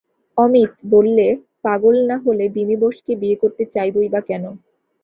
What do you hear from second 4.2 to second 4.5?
কেন?